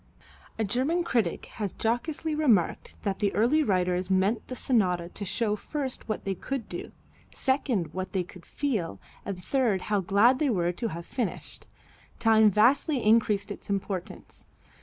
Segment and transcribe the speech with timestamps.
[0.57, 5.55] A German critic has jocosely remarked that the early writers meant the sonata to show
[5.55, 6.91] first what they could do,
[7.35, 11.67] second what they could feel, and third how glad they were to have finished.
[12.17, 14.45] Time vastly increased its importance.